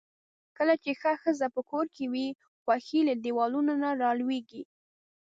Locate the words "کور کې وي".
1.69-2.27